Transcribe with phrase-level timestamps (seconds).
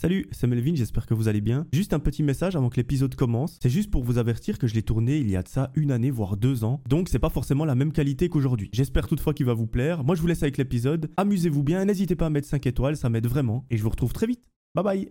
[0.00, 1.66] Salut, c'est Melvin, j'espère que vous allez bien.
[1.72, 3.58] Juste un petit message avant que l'épisode commence.
[3.60, 5.90] C'est juste pour vous avertir que je l'ai tourné il y a de ça une
[5.90, 6.80] année, voire deux ans.
[6.88, 8.70] Donc c'est pas forcément la même qualité qu'aujourd'hui.
[8.72, 10.04] J'espère toutefois qu'il va vous plaire.
[10.04, 11.10] Moi je vous laisse avec l'épisode.
[11.16, 13.66] Amusez-vous bien, n'hésitez pas à mettre 5 étoiles, ça m'aide vraiment.
[13.70, 14.44] Et je vous retrouve très vite.
[14.76, 15.10] Bye bye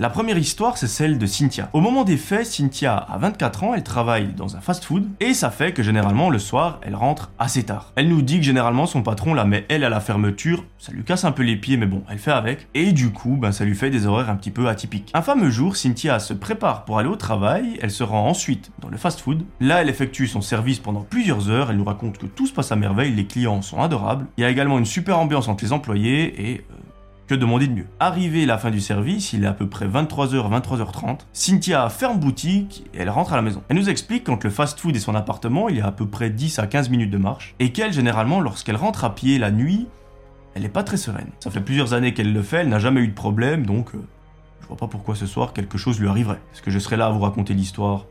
[0.00, 1.70] La première histoire, c'est celle de Cynthia.
[1.72, 5.50] Au moment des faits, Cynthia a 24 ans, elle travaille dans un fast-food, et ça
[5.50, 7.92] fait que généralement le soir, elle rentre assez tard.
[7.96, 11.02] Elle nous dit que généralement son patron la met elle à la fermeture, ça lui
[11.02, 13.64] casse un peu les pieds, mais bon, elle fait avec, et du coup, ben, ça
[13.64, 15.10] lui fait des horaires un petit peu atypiques.
[15.14, 18.90] Un fameux jour, Cynthia se prépare pour aller au travail, elle se rend ensuite dans
[18.90, 19.42] le fast-food.
[19.58, 22.70] Là, elle effectue son service pendant plusieurs heures, elle nous raconte que tout se passe
[22.70, 25.72] à merveille, les clients sont adorables, il y a également une super ambiance entre les
[25.72, 26.64] employés, et...
[27.28, 27.86] Que demander de mieux?
[28.00, 31.18] Arrivé la fin du service, il est à peu près 23h, 23h30.
[31.34, 33.62] Cynthia ferme boutique et elle rentre à la maison.
[33.68, 36.30] Elle nous explique qu'entre le fast-food et son appartement, il y a à peu près
[36.30, 39.88] 10 à 15 minutes de marche et qu'elle, généralement, lorsqu'elle rentre à pied la nuit,
[40.54, 41.28] elle n'est pas très sereine.
[41.40, 43.98] Ça fait plusieurs années qu'elle le fait, elle n'a jamais eu de problème, donc euh,
[44.62, 46.40] je vois pas pourquoi ce soir quelque chose lui arriverait.
[46.54, 48.06] Est-ce que je serais là à vous raconter l'histoire?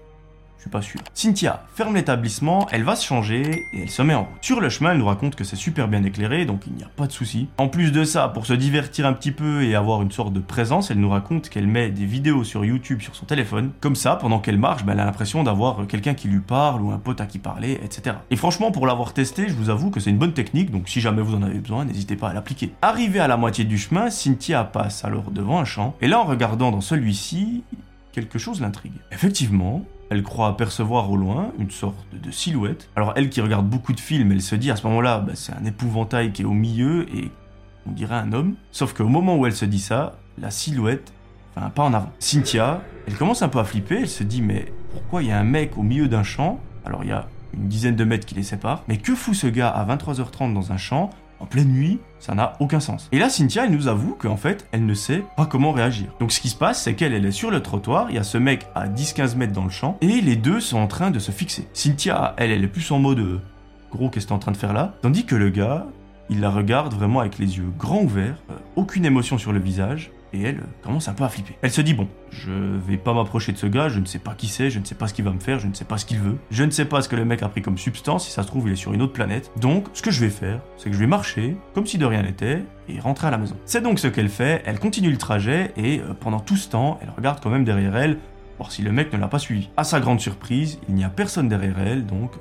[0.58, 1.00] Je suis pas sûr.
[1.13, 4.38] Cynthia ferme l'établissement, elle va se changer et elle se met en route.
[4.41, 6.89] Sur le chemin, elle nous raconte que c'est super bien éclairé, donc il n'y a
[6.95, 7.47] pas de souci.
[7.58, 10.39] En plus de ça, pour se divertir un petit peu et avoir une sorte de
[10.39, 13.72] présence, elle nous raconte qu'elle met des vidéos sur YouTube sur son téléphone.
[13.81, 16.92] Comme ça, pendant qu'elle marche, ben, elle a l'impression d'avoir quelqu'un qui lui parle ou
[16.92, 18.17] un pote à qui parler, etc.
[18.31, 21.02] Et franchement, pour l'avoir testé, je vous avoue que c'est une bonne technique, donc si
[21.02, 22.73] jamais vous en avez besoin, n'hésitez pas à l'appliquer.
[22.81, 26.25] Arrivée à la moitié du chemin, Cynthia passe alors devant un champ, et là en
[26.25, 27.64] regardant dans celui-ci,
[28.11, 28.94] quelque chose l'intrigue.
[29.11, 32.89] Effectivement, elle croit apercevoir au loin une sorte de silhouette.
[32.95, 35.53] Alors elle qui regarde beaucoup de films, elle se dit à ce moment-là, bah, c'est
[35.53, 37.31] un épouvantail qui est au milieu et
[37.86, 38.55] on dirait un homme.
[38.72, 41.14] Sauf qu'au moment où elle se dit ça, la silhouette
[41.53, 42.11] fait un pas en avant.
[42.19, 45.39] Cynthia, elle commence un peu à flipper, elle se dit mais pourquoi il y a
[45.39, 46.60] un mec au milieu d'un champ?
[46.86, 49.48] Alors il y a une dizaine de mètres qui les séparent, mais que fout ce
[49.48, 51.10] gars à 23h30 dans un champ?
[51.39, 53.09] En pleine nuit, ça n'a aucun sens.
[53.11, 56.08] Et là, Cynthia, elle nous avoue qu'en fait, elle ne sait pas comment réagir.
[56.20, 58.23] Donc ce qui se passe, c'est qu'elle, elle est sur le trottoir, il y a
[58.23, 61.20] ce mec à 10-15 mètres dans le champ, et les deux sont en train de
[61.20, 61.67] se fixer.
[61.73, 63.42] Cynthia, elle, elle est plus en mode euh,
[63.92, 64.93] gros, qu'est-ce que t'es en train de faire là?
[65.02, 65.87] Tandis que le gars,
[66.30, 70.11] il la regarde vraiment avec les yeux grands ouverts, euh, aucune émotion sur le visage,
[70.33, 71.55] et elle euh, commence un peu à flipper.
[71.61, 74.33] Elle se dit bon, je vais pas m'approcher de ce gars, je ne sais pas
[74.33, 75.98] qui c'est, je ne sais pas ce qu'il va me faire, je ne sais pas
[75.98, 78.26] ce qu'il veut, je ne sais pas ce que le mec a pris comme substance,
[78.26, 79.52] si ça se trouve il est sur une autre planète.
[79.60, 82.23] Donc ce que je vais faire, c'est que je vais marcher comme si de rien
[82.23, 83.55] n'était et rentrer à la maison.
[83.66, 86.99] C'est donc ce qu'elle fait, elle continue le trajet et euh, pendant tout ce temps,
[87.02, 88.17] elle regarde quand même derrière elle
[88.58, 89.70] voir si le mec ne l'a pas suivi.
[89.77, 92.32] À sa grande surprise, il n'y a personne derrière elle, donc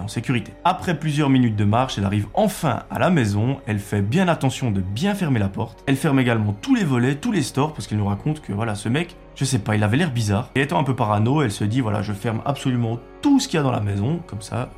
[0.00, 0.52] en sécurité.
[0.64, 4.70] Après plusieurs minutes de marche, elle arrive enfin à la maison, elle fait bien attention
[4.70, 7.86] de bien fermer la porte, elle ferme également tous les volets, tous les stores, parce
[7.86, 10.50] qu'elle nous raconte que voilà, ce mec, je sais pas, il avait l'air bizarre.
[10.54, 13.56] Et étant un peu parano, elle se dit voilà, je ferme absolument tout ce qu'il
[13.56, 14.70] y a dans la maison, comme ça,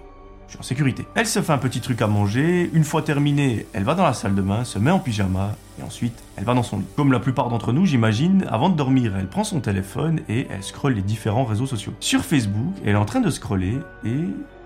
[0.47, 1.07] je suis en sécurité.
[1.15, 4.13] Elle se fait un petit truc à manger, une fois terminée, elle va dans la
[4.13, 6.87] salle de bain, se met en pyjama, et ensuite, elle va dans son lit.
[6.97, 10.63] Comme la plupart d'entre nous, j'imagine, avant de dormir, elle prend son téléphone et elle
[10.63, 11.95] scrolle les différents réseaux sociaux.
[12.01, 14.21] Sur Facebook, elle est en train de scroller et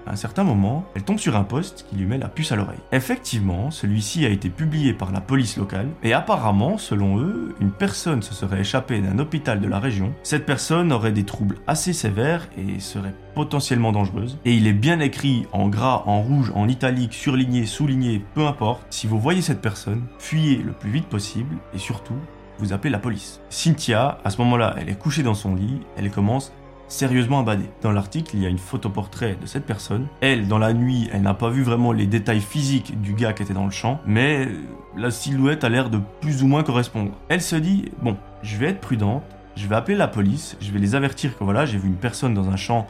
[0.08, 2.56] à un certain moment, elle tombe sur un poste qui lui met la puce à
[2.56, 2.78] l'oreille.
[2.92, 8.22] Effectivement, celui-ci a été publié par la police locale, et apparemment, selon eux, une personne
[8.22, 10.14] se serait échappée d'un hôpital de la région.
[10.22, 14.38] Cette personne aurait des troubles assez sévères et serait potentiellement dangereuse.
[14.44, 18.86] Et il est bien écrit en gras, en rouge, en italique, surligné, souligné, peu importe.
[18.90, 22.16] Si vous voyez cette personne, fuyez le plus vite possible, et surtout,
[22.58, 23.40] vous appelez la police.
[23.50, 26.52] Cynthia, à ce moment-là, elle est couchée dans son lit, elle commence
[26.88, 27.64] sérieusement abadé.
[27.82, 30.06] Dans l'article, il y a une photo-portrait de cette personne.
[30.20, 33.42] Elle, dans la nuit, elle n'a pas vu vraiment les détails physiques du gars qui
[33.42, 34.48] était dans le champ, mais
[34.96, 37.12] la silhouette a l'air de plus ou moins correspondre.
[37.28, 39.22] Elle se dit, bon, je vais être prudente,
[39.56, 42.34] je vais appeler la police, je vais les avertir que voilà, j'ai vu une personne
[42.34, 42.86] dans un champ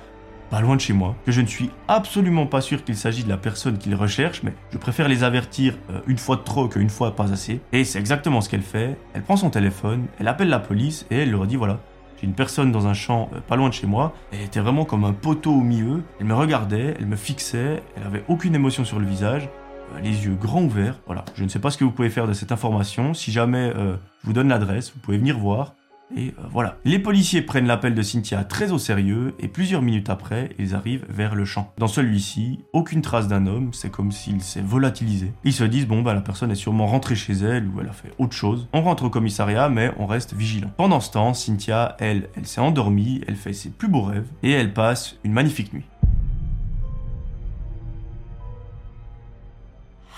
[0.50, 3.28] pas loin de chez moi, que je ne suis absolument pas sûr qu'il s'agit de
[3.28, 6.88] la personne qu'ils recherchent, mais je préfère les avertir euh, une fois de trop qu'une
[6.88, 7.61] fois pas assez.
[7.72, 8.96] Et c'est exactement ce qu'elle fait.
[9.12, 11.81] Elle prend son téléphone, elle appelle la police et elle leur dit voilà,
[12.20, 14.12] j'ai une personne dans un champ euh, pas loin de chez moi.
[14.32, 16.03] Elle était vraiment comme un poteau au milieu.
[16.19, 19.49] Elle me regardait, elle me fixait, elle avait aucune émotion sur le visage,
[19.94, 20.99] euh, les yeux grands ouverts.
[21.06, 23.15] Voilà, je ne sais pas ce que vous pouvez faire de cette information.
[23.15, 25.75] Si jamais euh, je vous donne l'adresse, vous pouvez venir voir.
[26.16, 26.78] Et euh, voilà.
[26.84, 31.05] Les policiers prennent l'appel de Cynthia très au sérieux et plusieurs minutes après, ils arrivent
[31.08, 31.72] vers le champ.
[31.78, 35.32] Dans celui-ci, aucune trace d'un homme, c'est comme s'il s'est volatilisé.
[35.44, 37.93] Ils se disent bon bah la personne est sûrement rentrée chez elle ou elle a
[37.93, 38.69] fait autre chose.
[38.72, 40.70] On rentre au commissariat mais on reste vigilant.
[40.76, 44.52] Pendant ce temps, Cynthia, elle, elle s'est endormie, elle fait ses plus beaux rêves et
[44.52, 45.84] elle passe une magnifique nuit.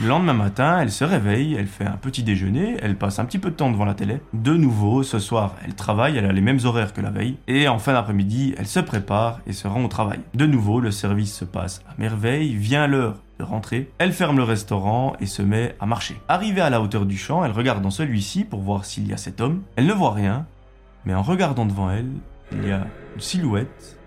[0.02, 3.38] Le lendemain matin, elle se réveille, elle fait un petit déjeuner, elle passe un petit
[3.38, 4.22] peu de temps devant la télé.
[4.32, 7.36] De nouveau, ce soir, elle travaille, elle a les mêmes horaires que la veille.
[7.48, 10.20] Et en fin d'après-midi, elle se prépare et se rend au travail.
[10.32, 13.90] De nouveau, le service se passe à merveille, vient l'heure de rentrer.
[13.98, 16.18] Elle ferme le restaurant et se met à marcher.
[16.28, 19.18] Arrivée à la hauteur du champ, elle regarde dans celui-ci pour voir s'il y a
[19.18, 19.64] cet homme.
[19.76, 20.46] Elle ne voit rien,
[21.04, 22.08] mais en regardant devant elle,
[22.52, 22.86] il y a
[23.16, 23.98] une silhouette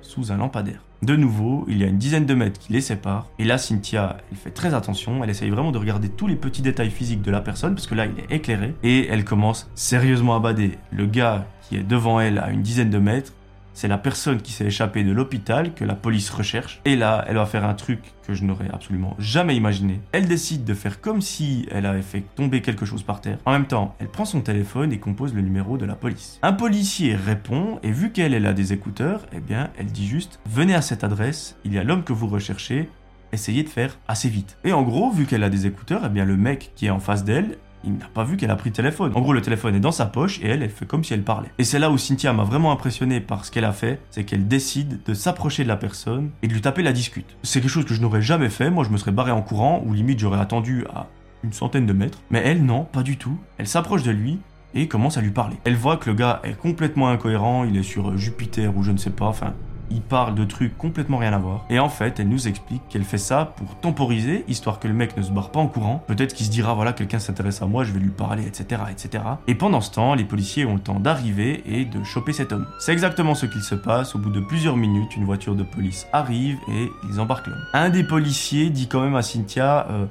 [0.00, 0.84] sous un lampadaire.
[1.02, 3.26] De nouveau, il y a une dizaine de mètres qui les séparent.
[3.38, 5.24] Et là, Cynthia, elle fait très attention.
[5.24, 7.94] Elle essaye vraiment de regarder tous les petits détails physiques de la personne, parce que
[7.94, 8.74] là, il est éclairé.
[8.82, 10.76] Et elle commence sérieusement à bader.
[10.92, 13.32] Le gars qui est devant elle à une dizaine de mètres,
[13.72, 16.80] c'est la personne qui s'est échappée de l'hôpital que la police recherche.
[16.84, 20.00] Et là, elle va faire un truc que je n'aurais absolument jamais imaginé.
[20.12, 23.38] Elle décide de faire comme si elle avait fait tomber quelque chose par terre.
[23.44, 26.38] En même temps, elle prend son téléphone et compose le numéro de la police.
[26.42, 30.40] Un policier répond et vu qu'elle elle a des écouteurs, eh bien, elle dit juste
[30.46, 32.88] "Venez à cette adresse, il y a l'homme que vous recherchez."
[33.32, 34.56] Essayez de faire assez vite.
[34.64, 36.98] Et en gros, vu qu'elle a des écouteurs, eh bien le mec qui est en
[36.98, 39.12] face d'elle, il n'a pas vu qu'elle a pris le téléphone.
[39.14, 41.22] En gros, le téléphone est dans sa poche et elle, elle fait comme si elle
[41.22, 41.50] parlait.
[41.58, 44.48] Et c'est là où Cynthia m'a vraiment impressionné par ce qu'elle a fait, c'est qu'elle
[44.48, 47.36] décide de s'approcher de la personne et de lui taper la discute.
[47.42, 49.82] C'est quelque chose que je n'aurais jamais fait, moi je me serais barré en courant
[49.86, 51.06] ou limite j'aurais attendu à
[51.42, 52.18] une centaine de mètres.
[52.30, 53.38] Mais elle, non, pas du tout.
[53.58, 54.38] Elle s'approche de lui
[54.74, 55.56] et commence à lui parler.
[55.64, 58.98] Elle voit que le gars est complètement incohérent, il est sur Jupiter ou je ne
[58.98, 59.54] sais pas, enfin,
[59.90, 61.64] il parle de trucs complètement rien à voir.
[61.70, 65.16] Et en fait, elle nous explique qu'elle fait ça pour temporiser, histoire que le mec
[65.16, 66.02] ne se barre pas en courant.
[66.06, 69.24] Peut-être qu'il se dira, voilà, quelqu'un s'intéresse à moi, je vais lui parler, etc., etc.
[69.46, 72.66] Et pendant ce temps, les policiers ont le temps d'arriver et de choper cet homme.
[72.78, 74.14] C'est exactement ce qu'il se passe.
[74.14, 77.64] Au bout de plusieurs minutes, une voiture de police arrive et ils embarquent l'homme.
[77.72, 80.06] Un des policiers dit quand même à Cynthia, euh,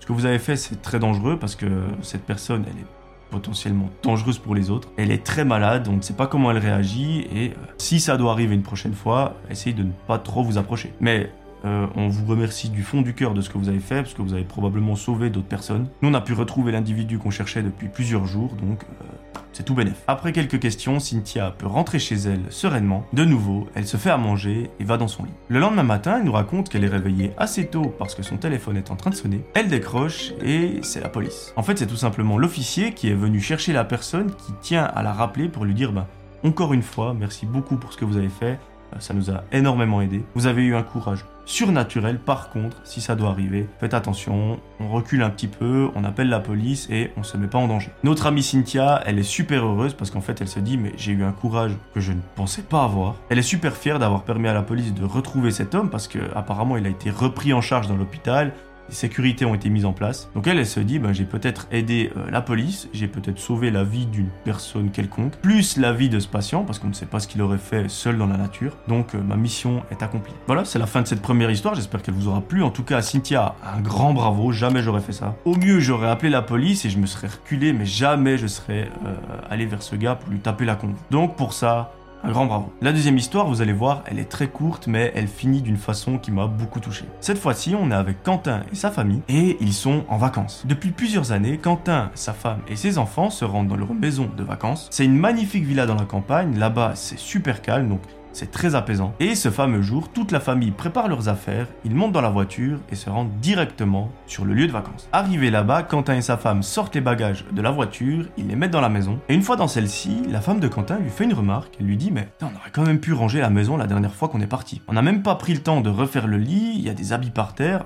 [0.00, 1.66] ce que vous avez fait, c'est très dangereux parce que
[2.02, 2.86] cette personne, elle est
[3.30, 4.88] potentiellement dangereuse pour les autres.
[4.96, 8.16] Elle est très malade, on ne sait pas comment elle réagit et euh, si ça
[8.16, 10.92] doit arriver une prochaine fois, essayez de ne pas trop vous approcher.
[11.00, 11.30] Mais
[11.64, 14.14] euh, on vous remercie du fond du cœur de ce que vous avez fait, parce
[14.14, 15.88] que vous avez probablement sauvé d'autres personnes.
[16.02, 19.04] Nous, on a pu retrouver l'individu qu'on cherchait depuis plusieurs jours, donc euh,
[19.52, 20.02] c'est tout bénef.
[20.06, 23.04] Après quelques questions, Cynthia peut rentrer chez elle sereinement.
[23.12, 25.32] De nouveau, elle se fait à manger et va dans son lit.
[25.48, 28.76] Le lendemain matin, elle nous raconte qu'elle est réveillée assez tôt parce que son téléphone
[28.76, 29.42] est en train de sonner.
[29.54, 31.52] Elle décroche et c'est la police.
[31.56, 35.02] En fait, c'est tout simplement l'officier qui est venu chercher la personne qui tient à
[35.02, 36.06] la rappeler pour lui dire bah,
[36.44, 38.60] encore une fois, merci beaucoup pour ce que vous avez fait.
[38.94, 40.22] Euh, ça nous a énormément aidé.
[40.34, 42.18] Vous avez eu un courage surnaturel.
[42.18, 46.28] Par contre, si ça doit arriver, faites attention, on recule un petit peu, on appelle
[46.28, 47.90] la police et on se met pas en danger.
[48.04, 51.12] Notre amie Cynthia, elle est super heureuse parce qu'en fait, elle se dit mais j'ai
[51.12, 53.16] eu un courage que je ne pensais pas avoir.
[53.30, 56.18] Elle est super fière d'avoir permis à la police de retrouver cet homme parce que
[56.36, 58.52] apparemment il a été repris en charge dans l'hôpital
[58.88, 60.30] les sécurités ont été mises en place.
[60.34, 63.70] Donc elle, elle se dit, ben, j'ai peut-être aidé euh, la police, j'ai peut-être sauvé
[63.70, 67.06] la vie d'une personne quelconque, plus la vie de ce patient, parce qu'on ne sait
[67.06, 68.76] pas ce qu'il aurait fait seul dans la nature.
[68.88, 70.34] Donc euh, ma mission est accomplie.
[70.46, 72.62] Voilà, c'est la fin de cette première histoire, j'espère qu'elle vous aura plu.
[72.62, 75.36] En tout cas, Cynthia, un grand bravo, jamais j'aurais fait ça.
[75.44, 78.90] Au mieux, j'aurais appelé la police et je me serais reculé, mais jamais je serais
[79.06, 79.14] euh,
[79.50, 80.90] allé vers ce gars pour lui taper la con.
[81.10, 81.92] Donc pour ça,
[82.24, 82.72] un grand bravo.
[82.80, 86.18] La deuxième histoire, vous allez voir, elle est très courte, mais elle finit d'une façon
[86.18, 87.04] qui m'a beaucoup touché.
[87.20, 90.64] Cette fois-ci, on est avec Quentin et sa famille, et ils sont en vacances.
[90.66, 94.42] Depuis plusieurs années, Quentin, sa femme et ses enfants se rendent dans leur maison de
[94.42, 94.88] vacances.
[94.90, 98.00] C'est une magnifique villa dans la campagne, là-bas c'est super calme, donc
[98.38, 99.14] c'est très apaisant.
[99.18, 102.78] Et ce fameux jour, toute la famille prépare leurs affaires, ils montent dans la voiture
[102.90, 105.08] et se rendent directement sur le lieu de vacances.
[105.12, 108.70] Arrivé là-bas, Quentin et sa femme sortent les bagages de la voiture, ils les mettent
[108.70, 109.18] dans la maison.
[109.28, 111.74] Et une fois dans celle-ci, la femme de Quentin lui fait une remarque.
[111.80, 114.28] Elle lui dit Mais on aurait quand même pu ranger la maison la dernière fois
[114.28, 114.82] qu'on est parti.
[114.86, 117.12] On n'a même pas pris le temps de refaire le lit, il y a des
[117.12, 117.84] habits par terre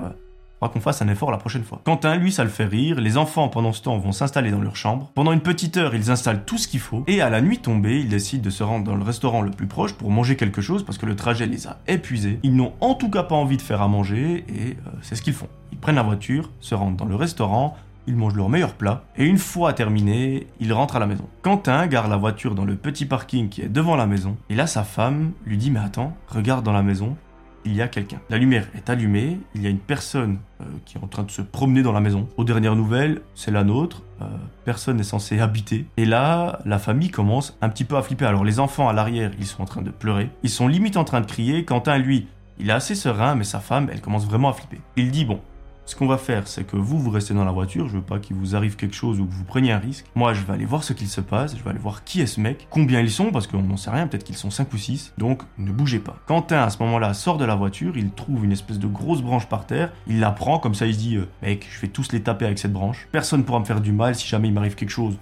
[0.68, 1.80] qu'on fasse un effort la prochaine fois.
[1.84, 3.00] Quentin, lui, ça le fait rire.
[3.00, 5.10] Les enfants, pendant ce temps, vont s'installer dans leur chambre.
[5.14, 7.04] Pendant une petite heure, ils installent tout ce qu'il faut.
[7.06, 9.66] Et à la nuit tombée, ils décident de se rendre dans le restaurant le plus
[9.66, 12.38] proche pour manger quelque chose parce que le trajet les a épuisés.
[12.42, 15.22] Ils n'ont en tout cas pas envie de faire à manger et euh, c'est ce
[15.22, 15.48] qu'ils font.
[15.72, 17.76] Ils prennent la voiture, se rendent dans le restaurant,
[18.06, 21.28] ils mangent leur meilleur plat, et une fois terminé, ils rentrent à la maison.
[21.42, 24.66] Quentin gare la voiture dans le petit parking qui est devant la maison, et là
[24.66, 27.16] sa femme lui dit mais attends, regarde dans la maison,
[27.64, 28.20] il y a quelqu'un.
[28.30, 31.30] La lumière est allumée, il y a une personne euh, qui est en train de
[31.30, 32.28] se promener dans la maison.
[32.36, 34.24] Aux dernières nouvelles, c'est la nôtre, euh,
[34.64, 35.86] personne n'est censé habiter.
[35.96, 38.26] Et là, la famille commence un petit peu à flipper.
[38.26, 41.04] Alors les enfants à l'arrière, ils sont en train de pleurer, ils sont limite en
[41.04, 41.64] train de crier.
[41.64, 42.26] Quentin, lui,
[42.58, 44.80] il est assez serein, mais sa femme, elle commence vraiment à flipper.
[44.96, 45.40] Il dit, bon,
[45.84, 48.18] ce qu'on va faire, c'est que vous, vous restez dans la voiture, je veux pas
[48.18, 50.06] qu'il vous arrive quelque chose ou que vous preniez un risque.
[50.14, 52.26] Moi, je vais aller voir ce qu'il se passe, je vais aller voir qui est
[52.26, 54.78] ce mec, combien ils sont, parce qu'on n'en sait rien, peut-être qu'ils sont 5 ou
[54.78, 56.16] 6, donc ne bougez pas.
[56.26, 59.46] Quentin, à ce moment-là, sort de la voiture, il trouve une espèce de grosse branche
[59.46, 62.12] par terre, il la prend, comme ça il se dit, euh, mec, je vais tous
[62.12, 64.74] les taper avec cette branche, personne pourra me faire du mal si jamais il m'arrive
[64.74, 65.18] quelque chose,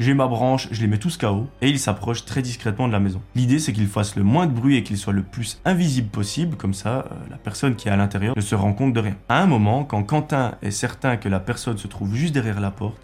[0.00, 3.00] j'ai ma branche, je les mets tous KO, et il s'approche très discrètement de la
[3.00, 3.20] maison.
[3.34, 6.56] L'idée c'est qu'il fasse le moins de bruit et qu'il soit le plus invisible possible,
[6.56, 9.16] comme ça euh, la personne qui est à l'intérieur ne se rend compte de rien.
[9.28, 12.70] À un moment, quand Quentin est certain que la personne se trouve juste derrière la
[12.70, 12.96] porte,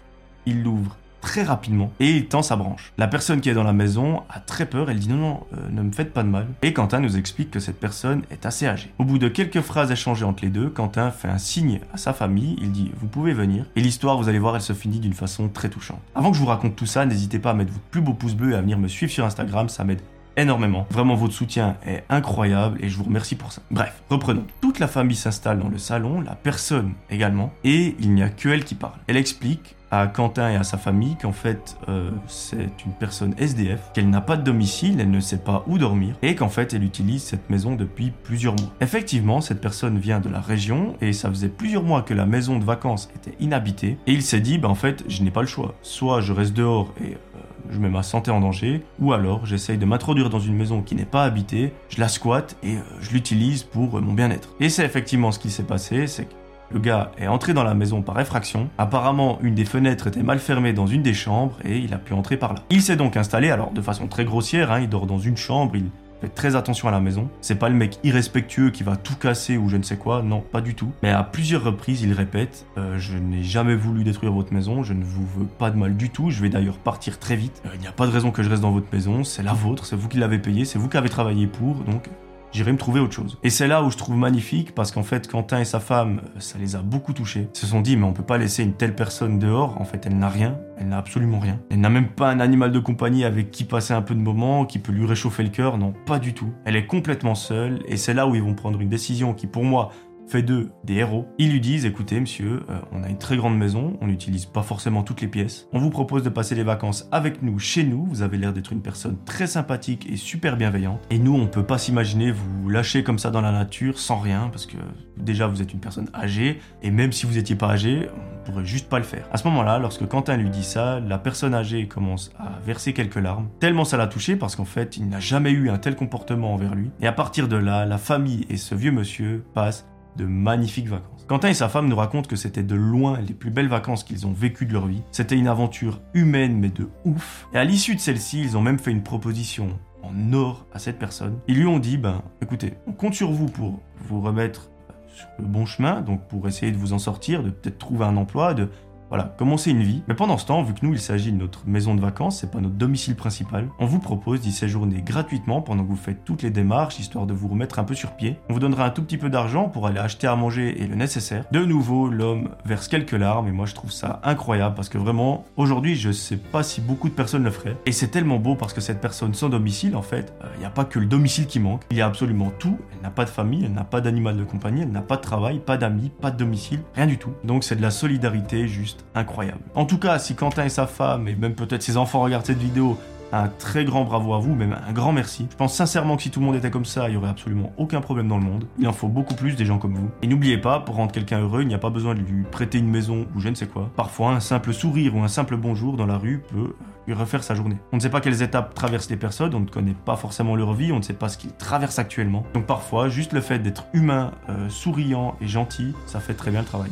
[0.47, 2.93] il l'ouvre très rapidement et il tend sa branche.
[2.97, 5.69] La personne qui est dans la maison a très peur, elle dit non non, euh,
[5.71, 6.47] ne me faites pas de mal.
[6.61, 8.91] Et Quentin nous explique que cette personne est assez âgée.
[8.99, 12.13] Au bout de quelques phrases échangées entre les deux, Quentin fait un signe à sa
[12.13, 13.65] famille, il dit vous pouvez venir.
[13.75, 16.01] Et l'histoire, vous allez voir, elle se finit d'une façon très touchante.
[16.15, 18.35] Avant que je vous raconte tout ça, n'hésitez pas à mettre votre plus beau pouce
[18.35, 20.01] bleu et à venir me suivre sur Instagram, ça m'aide
[20.37, 20.85] énormément.
[20.91, 23.61] Vraiment, votre soutien est incroyable et je vous remercie pour ça.
[23.71, 24.45] Bref, reprenons.
[24.61, 28.49] Toute la famille s'installe dans le salon, la personne également, et il n'y a que
[28.49, 28.93] elle qui parle.
[29.07, 33.91] Elle explique à Quentin et à sa famille qu'en fait euh, c'est une personne SDF,
[33.93, 36.83] qu'elle n'a pas de domicile, elle ne sait pas où dormir et qu'en fait elle
[36.83, 38.71] utilise cette maison depuis plusieurs mois.
[38.81, 42.59] Effectivement, cette personne vient de la région et ça faisait plusieurs mois que la maison
[42.59, 45.47] de vacances était inhabitée et il s'est dit bah en fait je n'ai pas le
[45.47, 45.75] choix.
[45.81, 47.39] Soit je reste dehors et euh,
[47.69, 50.95] je mets ma santé en danger, ou alors j'essaye de m'introduire dans une maison qui
[50.95, 54.49] n'est pas habitée, je la squatte et euh, je l'utilise pour mon bien-être.
[54.59, 56.33] Et c'est effectivement ce qui s'est passé, c'est que
[56.71, 58.69] le gars est entré dans la maison par effraction.
[58.77, 62.13] Apparemment, une des fenêtres était mal fermée dans une des chambres et il a pu
[62.13, 62.59] entrer par là.
[62.69, 65.75] Il s'est donc installé, alors de façon très grossière, hein, il dort dans une chambre,
[65.75, 65.85] il
[66.19, 67.29] fait très attention à la maison.
[67.41, 70.41] C'est pas le mec irrespectueux qui va tout casser ou je ne sais quoi, non,
[70.41, 70.91] pas du tout.
[71.03, 74.93] Mais à plusieurs reprises, il répète euh, Je n'ai jamais voulu détruire votre maison, je
[74.93, 77.61] ne vous veux pas de mal du tout, je vais d'ailleurs partir très vite.
[77.65, 79.53] Euh, il n'y a pas de raison que je reste dans votre maison, c'est la
[79.53, 82.09] vôtre, c'est vous qui l'avez payée, c'est vous qui avez travaillé pour, donc
[82.57, 83.37] j'irai me trouver autre chose.
[83.43, 86.57] Et c'est là où je trouve magnifique parce qu'en fait Quentin et sa femme, ça
[86.57, 87.47] les a beaucoup touchés.
[87.53, 90.05] Ils se sont dit mais on peut pas laisser une telle personne dehors, en fait
[90.07, 91.59] elle n'a rien, elle n'a absolument rien.
[91.69, 94.65] Elle n'a même pas un animal de compagnie avec qui passer un peu de moments,
[94.65, 96.51] qui peut lui réchauffer le cœur, non, pas du tout.
[96.65, 99.63] Elle est complètement seule et c'est là où ils vont prendre une décision qui pour
[99.63, 99.91] moi
[100.27, 101.27] fait d'eux des héros.
[101.37, 104.61] Ils lui disent écoutez monsieur, euh, on a une très grande maison, on n'utilise pas
[104.61, 105.67] forcément toutes les pièces.
[105.73, 108.73] On vous propose de passer les vacances avec nous chez nous, vous avez l'air d'être
[108.73, 111.01] une personne très sympathique et super bienveillante.
[111.09, 114.49] Et nous, on peut pas s'imaginer vous lâcher comme ça dans la nature sans rien
[114.51, 114.77] parce que
[115.17, 118.65] déjà vous êtes une personne âgée et même si vous étiez pas âgé, on pourrait
[118.65, 119.27] juste pas le faire.
[119.31, 123.15] À ce moment-là, lorsque Quentin lui dit ça, la personne âgée commence à verser quelques
[123.15, 126.53] larmes, tellement ça l'a touché parce qu'en fait, il n'a jamais eu un tel comportement
[126.53, 126.91] envers lui.
[127.01, 131.25] Et à partir de là, la famille et ce vieux monsieur passent de magnifiques vacances.
[131.27, 134.25] Quentin et sa femme nous racontent que c'était de loin les plus belles vacances qu'ils
[134.25, 135.03] ont vécues de leur vie.
[135.11, 137.47] C'était une aventure humaine mais de ouf.
[137.53, 140.99] Et à l'issue de celle-ci, ils ont même fait une proposition en or à cette
[140.99, 141.39] personne.
[141.47, 144.71] Ils lui ont dit, ben écoutez, on compte sur vous pour vous remettre
[145.13, 148.17] sur le bon chemin, donc pour essayer de vous en sortir, de peut-être trouver un
[148.17, 148.69] emploi, de
[149.09, 150.03] voilà, commencer une vie.
[150.07, 152.51] Mais pendant ce temps, vu que nous, il s'agit de notre maison de vacances, c'est
[152.51, 156.41] pas notre domicile principal, on vous propose d'y séjourner gratuitement pendant que vous faites toutes
[156.41, 158.37] les démarches, histoire de vous remettre un peu sur pied.
[158.49, 160.95] On vous donnera un tout petit peu d'argent pour aller acheter à manger et le
[160.95, 161.45] nécessaire.
[161.51, 165.45] De nouveau, l'homme verse quelques larmes et moi je trouve ça incroyable parce que vraiment,
[165.55, 167.77] aujourd'hui, je sais pas si beaucoup de personnes le feraient.
[167.85, 170.65] Et c'est tellement beau parce que cette personne sans domicile, en fait, il euh, n'y
[170.65, 172.77] a pas que le domicile qui manque, il y a absolument tout.
[172.93, 175.21] Elle n'a pas de famille, elle n'a pas d'animal de compagnie, elle n'a pas de
[175.21, 177.31] travail, pas d'amis, pas de domicile, rien du tout.
[177.43, 179.61] Donc c'est de la solidarité juste incroyable.
[179.75, 182.57] En tout cas, si Quentin et sa femme, et même peut-être ses enfants regardent cette
[182.57, 182.97] vidéo,
[183.31, 185.47] un très grand bravo à vous, même un grand merci.
[185.51, 187.73] Je pense sincèrement que si tout le monde était comme ça, il y aurait absolument
[187.77, 188.65] aucun problème dans le monde.
[188.79, 190.09] Il en faut beaucoup plus des gens comme vous.
[190.21, 192.77] Et n'oubliez pas, pour rendre quelqu'un heureux, il n'y a pas besoin de lui prêter
[192.77, 193.89] une maison ou je ne sais quoi.
[193.95, 196.73] Parfois, un simple sourire ou un simple bonjour dans la rue peut
[197.07, 197.77] lui refaire sa journée.
[197.91, 200.73] On ne sait pas quelles étapes traversent les personnes, on ne connaît pas forcément leur
[200.73, 202.43] vie, on ne sait pas ce qu'ils traversent actuellement.
[202.53, 206.61] Donc parfois, juste le fait d'être humain, euh, souriant et gentil, ça fait très bien
[206.61, 206.91] le travail.